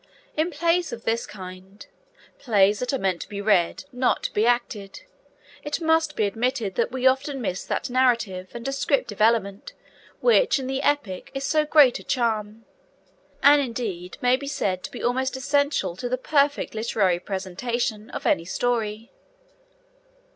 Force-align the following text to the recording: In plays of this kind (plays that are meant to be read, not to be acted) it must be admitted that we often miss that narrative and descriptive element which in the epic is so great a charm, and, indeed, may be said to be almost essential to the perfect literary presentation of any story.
In 0.35 0.49
plays 0.49 0.91
of 0.91 1.03
this 1.05 1.27
kind 1.27 1.85
(plays 2.39 2.79
that 2.79 2.91
are 2.91 2.97
meant 2.97 3.21
to 3.21 3.29
be 3.29 3.39
read, 3.39 3.85
not 3.91 4.23
to 4.23 4.33
be 4.33 4.47
acted) 4.47 5.01
it 5.61 5.79
must 5.79 6.15
be 6.15 6.25
admitted 6.25 6.73
that 6.73 6.91
we 6.91 7.05
often 7.05 7.39
miss 7.39 7.63
that 7.65 7.87
narrative 7.87 8.49
and 8.55 8.65
descriptive 8.65 9.21
element 9.21 9.73
which 10.19 10.57
in 10.57 10.65
the 10.65 10.81
epic 10.81 11.29
is 11.35 11.43
so 11.43 11.65
great 11.67 11.99
a 11.99 12.03
charm, 12.03 12.65
and, 13.43 13.61
indeed, 13.61 14.17
may 14.23 14.35
be 14.35 14.47
said 14.47 14.81
to 14.85 14.89
be 14.89 15.03
almost 15.03 15.37
essential 15.37 15.95
to 15.95 16.09
the 16.09 16.17
perfect 16.17 16.73
literary 16.73 17.19
presentation 17.19 18.09
of 18.09 18.25
any 18.25 18.43
story. 18.43 19.11